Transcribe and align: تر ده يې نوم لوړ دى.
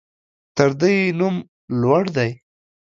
تر 0.55 0.69
ده 0.79 0.87
يې 0.95 1.05
نوم 1.19 1.35
لوړ 1.81 2.03
دى. 2.15 2.31